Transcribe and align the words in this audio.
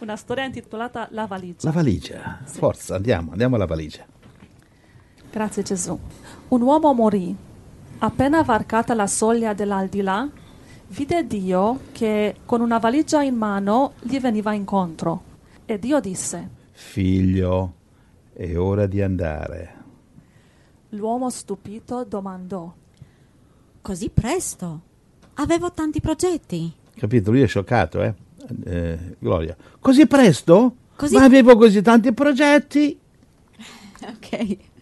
Una 0.00 0.16
storia 0.16 0.44
intitolata 0.44 1.08
La 1.12 1.26
valigia. 1.26 1.66
La 1.68 1.70
valigia. 1.70 2.40
Forza, 2.44 2.96
andiamo, 2.96 3.30
andiamo 3.30 3.56
alla 3.56 3.66
valigia. 3.66 4.04
Grazie 5.30 5.62
Gesù. 5.62 5.98
Un 6.48 6.60
uomo 6.60 6.92
morì. 6.92 7.34
Appena 7.98 8.42
varcata 8.42 8.92
la 8.94 9.06
soglia 9.06 9.54
dell'aldilà, 9.54 10.28
vide 10.88 11.26
Dio 11.26 11.80
che 11.92 12.36
con 12.44 12.60
una 12.60 12.78
valigia 12.78 13.22
in 13.22 13.34
mano 13.36 13.94
gli 14.00 14.18
veniva 14.20 14.52
incontro. 14.52 15.22
E 15.64 15.78
Dio 15.78 16.00
disse, 16.00 16.50
Figlio, 16.72 17.74
è 18.32 18.56
ora 18.58 18.86
di 18.86 19.00
andare. 19.00 19.74
l'uomo 20.90 21.30
stupito 21.30 22.04
domandò, 22.04 22.72
Così 23.80 24.10
presto? 24.10 24.80
Avevo 25.34 25.70
tanti 25.72 26.00
progetti. 26.00 26.72
Capito? 26.94 27.30
Lui 27.30 27.42
è 27.42 27.46
scioccato, 27.46 28.02
eh? 28.02 28.14
Eh, 28.64 29.16
Gloria. 29.18 29.56
Così 29.80 30.06
presto? 30.06 30.76
Così- 30.96 31.14
Ma 31.16 31.24
avevo 31.24 31.56
così 31.56 31.82
tanti 31.82 32.12
progetti. 32.12 32.98
Ok. 34.06 34.32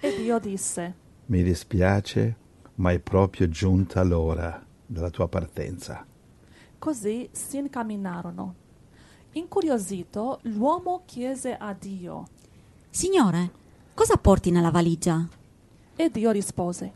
e 0.00 0.16
Dio 0.16 0.38
disse, 0.40 0.94
Mi 1.26 1.42
dispiace, 1.44 2.36
ma 2.76 2.90
è 2.90 2.98
proprio 2.98 3.48
giunta 3.48 4.02
l'ora 4.02 4.64
della 4.84 5.10
tua 5.10 5.28
partenza. 5.28 6.04
Così 6.78 7.28
si 7.30 7.58
incamminarono. 7.58 8.54
Incuriosito, 9.32 10.40
l'uomo 10.42 11.02
chiese 11.06 11.56
a 11.56 11.74
Dio 11.78 12.26
Signore, 12.90 13.50
cosa 13.94 14.16
porti 14.16 14.50
nella 14.50 14.70
valigia? 14.70 15.26
e 15.94 16.10
Dio 16.10 16.30
rispose, 16.32 16.92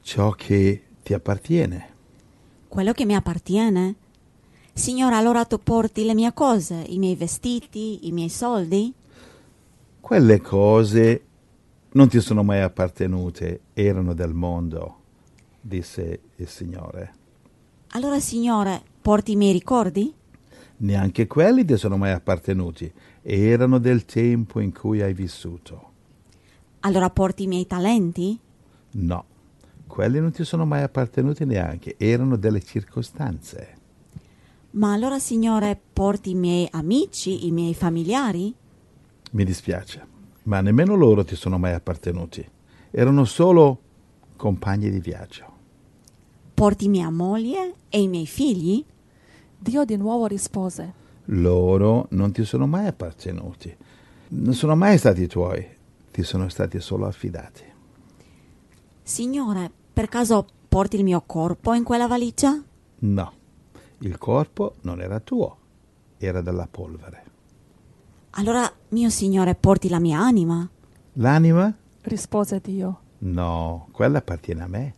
Ciò 0.00 0.30
che 0.30 0.82
ti 1.02 1.12
appartiene. 1.12 1.88
Quello 2.66 2.92
che 2.92 3.04
mi 3.04 3.14
appartiene? 3.14 3.94
Signore, 4.74 5.16
allora 5.16 5.44
tu 5.44 5.58
porti 5.58 6.04
le 6.04 6.14
mie 6.14 6.32
cose, 6.32 6.84
i 6.88 6.98
miei 6.98 7.14
vestiti, 7.14 8.06
i 8.06 8.12
miei 8.12 8.30
soldi? 8.30 8.92
Quelle 10.00 10.40
cose 10.40 11.24
non 11.92 12.08
ti 12.08 12.20
sono 12.20 12.42
mai 12.42 12.62
appartenute, 12.62 13.60
erano 13.74 14.14
del 14.14 14.32
mondo, 14.32 14.96
disse 15.60 16.20
il 16.36 16.48
Signore. 16.48 17.12
Allora, 17.88 18.18
Signore, 18.18 18.82
porti 19.02 19.32
i 19.32 19.36
miei 19.36 19.52
ricordi? 19.52 20.12
Neanche 20.78 21.26
quelli 21.26 21.66
ti 21.66 21.76
sono 21.76 21.98
mai 21.98 22.12
appartenuti, 22.12 22.90
erano 23.20 23.78
del 23.78 24.06
tempo 24.06 24.58
in 24.58 24.72
cui 24.72 25.02
hai 25.02 25.12
vissuto. 25.12 25.90
Allora 26.80 27.10
porti 27.10 27.42
i 27.42 27.46
miei 27.46 27.66
talenti? 27.66 28.38
No, 28.92 29.24
quelli 29.86 30.18
non 30.18 30.32
ti 30.32 30.44
sono 30.44 30.64
mai 30.64 30.82
appartenuti 30.82 31.44
neanche, 31.44 31.96
erano 31.98 32.36
delle 32.36 32.62
circostanze. 32.62 33.80
Ma 34.72 34.92
allora, 34.92 35.18
Signore, 35.18 35.78
porti 35.92 36.30
i 36.30 36.34
miei 36.34 36.68
amici, 36.70 37.46
i 37.46 37.50
miei 37.50 37.74
familiari? 37.74 38.54
Mi 39.32 39.44
dispiace, 39.44 40.06
ma 40.44 40.60
nemmeno 40.60 40.94
loro 40.94 41.24
ti 41.24 41.36
sono 41.36 41.58
mai 41.58 41.72
appartenuti. 41.74 42.46
Erano 42.90 43.24
solo 43.24 43.80
compagni 44.36 44.90
di 44.90 45.00
viaggio. 45.00 45.50
Porti 46.54 46.88
mia 46.88 47.10
moglie 47.10 47.74
e 47.88 48.00
i 48.00 48.08
miei 48.08 48.26
figli? 48.26 48.84
Dio 49.58 49.84
di 49.84 49.96
nuovo 49.96 50.26
rispose, 50.26 51.00
Loro 51.26 52.06
non 52.10 52.32
ti 52.32 52.44
sono 52.44 52.66
mai 52.66 52.86
appartenuti, 52.86 53.74
non 54.28 54.54
sono 54.54 54.74
mai 54.74 54.98
stati 54.98 55.26
tuoi, 55.26 55.64
ti 56.10 56.22
sono 56.22 56.48
stati 56.48 56.80
solo 56.80 57.06
affidati. 57.06 57.62
Signore, 59.02 59.70
per 59.92 60.08
caso 60.08 60.46
porti 60.68 60.96
il 60.96 61.04
mio 61.04 61.22
corpo 61.24 61.74
in 61.74 61.84
quella 61.84 62.08
valigia? 62.08 62.60
No, 63.00 63.32
il 64.02 64.18
corpo 64.18 64.74
non 64.82 65.00
era 65.00 65.20
tuo, 65.20 65.56
era 66.18 66.40
della 66.40 66.68
polvere. 66.70 67.24
Allora, 68.30 68.70
mio 68.88 69.10
Signore, 69.10 69.54
porti 69.54 69.88
la 69.88 69.98
mia 69.98 70.18
anima? 70.20 70.68
L'anima? 71.14 71.72
rispose 72.02 72.60
Dio. 72.60 73.00
No, 73.18 73.88
quella 73.92 74.18
appartiene 74.18 74.62
a 74.62 74.66
me. 74.66 74.94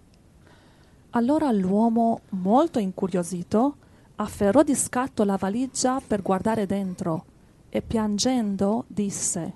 Allora 1.11 1.51
l'uomo, 1.53 2.21
molto 2.31 2.79
incuriosito, 2.79 3.77
afferrò 4.17 4.63
di 4.63 4.75
scatto 4.75 5.25
la 5.25 5.37
valigia 5.37 6.01
per 6.01 6.23
guardare 6.23 6.67
dentro 6.67 7.25
e 7.69 7.83
piangendo 7.83 8.85
disse, 8.87 9.55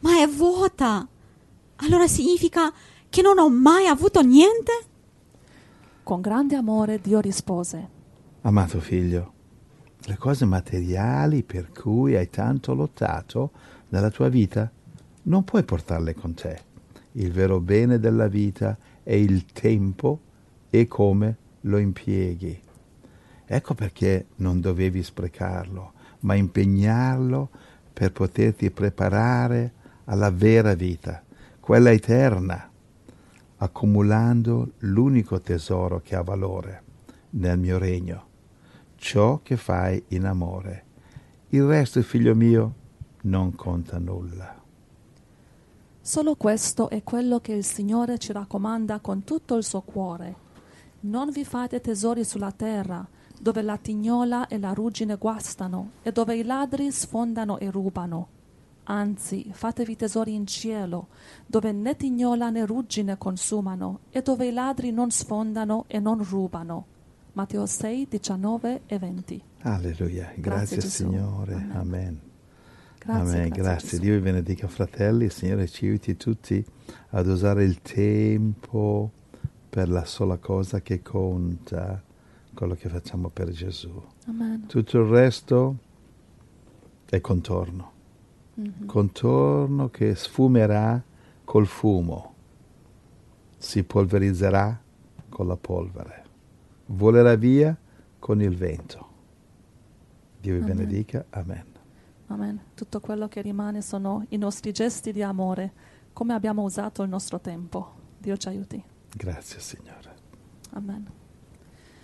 Ma 0.00 0.20
è 0.20 0.26
vuota! 0.28 1.06
Allora 1.76 2.06
significa 2.06 2.72
che 3.08 3.22
non 3.22 3.38
ho 3.38 3.48
mai 3.48 3.86
avuto 3.86 4.20
niente? 4.20 4.72
con 6.08 6.22
grande 6.22 6.56
amore 6.56 7.00
Dio 7.02 7.20
rispose, 7.20 7.88
Amato 8.48 8.80
figlio, 8.80 9.32
le 10.06 10.16
cose 10.16 10.46
materiali 10.46 11.42
per 11.42 11.70
cui 11.70 12.16
hai 12.16 12.30
tanto 12.30 12.72
lottato 12.72 13.50
nella 13.90 14.08
tua 14.08 14.30
vita, 14.30 14.72
non 15.24 15.44
puoi 15.44 15.64
portarle 15.64 16.14
con 16.14 16.32
te. 16.32 16.58
Il 17.12 17.30
vero 17.30 17.60
bene 17.60 17.98
della 17.98 18.26
vita 18.26 18.74
è 19.02 19.12
il 19.12 19.44
tempo 19.44 20.20
e 20.70 20.86
come 20.86 21.36
lo 21.60 21.76
impieghi. 21.76 22.58
Ecco 23.44 23.74
perché 23.74 24.28
non 24.36 24.62
dovevi 24.62 25.02
sprecarlo, 25.02 25.92
ma 26.20 26.34
impegnarlo 26.34 27.50
per 27.92 28.12
poterti 28.12 28.70
preparare 28.70 29.72
alla 30.04 30.30
vera 30.30 30.72
vita, 30.72 31.22
quella 31.60 31.90
eterna, 31.90 32.66
accumulando 33.58 34.72
l'unico 34.78 35.38
tesoro 35.38 36.00
che 36.00 36.16
ha 36.16 36.22
valore 36.22 36.82
nel 37.32 37.58
mio 37.58 37.76
regno, 37.76 38.27
ciò 38.98 39.40
che 39.42 39.56
fai 39.56 40.02
in 40.08 40.26
amore. 40.26 40.84
Il 41.50 41.62
resto, 41.64 42.02
figlio 42.02 42.34
mio, 42.34 42.74
non 43.22 43.54
conta 43.54 43.98
nulla. 43.98 44.60
Solo 46.00 46.36
questo 46.36 46.90
è 46.90 47.02
quello 47.02 47.40
che 47.40 47.52
il 47.52 47.64
Signore 47.64 48.18
ci 48.18 48.32
raccomanda 48.32 48.98
con 48.98 49.24
tutto 49.24 49.54
il 49.56 49.64
suo 49.64 49.80
cuore. 49.82 50.46
Non 51.00 51.30
vi 51.30 51.44
fate 51.44 51.80
tesori 51.80 52.24
sulla 52.24 52.52
terra, 52.52 53.06
dove 53.40 53.62
la 53.62 53.76
tignola 53.76 54.48
e 54.48 54.58
la 54.58 54.72
ruggine 54.72 55.16
guastano 55.16 55.90
e 56.02 56.10
dove 56.10 56.36
i 56.36 56.42
ladri 56.42 56.90
sfondano 56.90 57.58
e 57.58 57.70
rubano. 57.70 58.28
Anzi, 58.84 59.48
fatevi 59.52 59.96
tesori 59.96 60.34
in 60.34 60.46
cielo, 60.46 61.08
dove 61.46 61.72
né 61.72 61.94
tignola 61.94 62.50
né 62.50 62.64
ruggine 62.64 63.16
consumano 63.18 64.00
e 64.10 64.22
dove 64.22 64.46
i 64.46 64.52
ladri 64.52 64.90
non 64.90 65.10
sfondano 65.10 65.84
e 65.86 66.00
non 66.00 66.24
rubano. 66.24 66.96
Matteo 67.38 67.66
6, 67.66 68.08
19 68.08 68.80
e 68.86 68.98
20. 68.98 69.42
Alleluia, 69.60 70.32
grazie, 70.36 70.78
Gesù. 70.78 71.04
Amen. 71.04 71.22
Amen. 71.22 71.70
Amen. 71.76 72.20
Grazie, 72.98 73.20
Amen. 73.36 73.48
grazie, 73.50 73.62
grazie. 73.62 73.98
Dio 74.00 74.14
vi 74.14 74.20
benedica 74.20 74.66
fratelli, 74.66 75.26
il 75.26 75.30
Signore 75.30 75.68
ci 75.68 75.84
aiuti 75.86 76.16
tutti 76.16 76.64
ad 77.10 77.28
usare 77.28 77.62
il 77.62 77.80
tempo 77.80 79.12
per 79.70 79.88
la 79.88 80.04
sola 80.04 80.38
cosa 80.38 80.80
che 80.80 81.00
conta, 81.00 82.02
quello 82.54 82.74
che 82.74 82.88
facciamo 82.88 83.28
per 83.28 83.50
Gesù. 83.50 84.02
Amen. 84.26 84.66
Tutto 84.66 84.98
il 84.98 85.06
resto 85.06 85.76
è 87.08 87.20
contorno, 87.20 87.92
Mhm. 88.54 88.86
contorno 88.86 89.90
che 89.90 90.16
sfumerà 90.16 91.00
col 91.44 91.68
fumo, 91.68 92.34
si 93.56 93.84
polverizzerà 93.84 94.76
con 95.28 95.46
la 95.46 95.56
polvere, 95.56 96.24
volerà 96.88 97.34
via 97.36 97.76
con 98.18 98.40
il 98.40 98.54
vento. 98.54 99.06
Dio 100.40 100.54
vi 100.54 100.60
Amen. 100.60 100.76
benedica, 100.76 101.24
amen. 101.30 101.64
Amen. 102.26 102.60
Tutto 102.74 103.00
quello 103.00 103.26
che 103.28 103.40
rimane 103.40 103.80
sono 103.80 104.24
i 104.28 104.36
nostri 104.36 104.72
gesti 104.72 105.12
di 105.12 105.22
amore, 105.22 105.72
come 106.12 106.34
abbiamo 106.34 106.62
usato 106.62 107.02
il 107.02 107.08
nostro 107.08 107.40
tempo. 107.40 107.94
Dio 108.18 108.36
ci 108.36 108.48
aiuti. 108.48 108.82
Grazie 109.14 109.60
Signore. 109.60 110.16
Amen. 110.72 111.17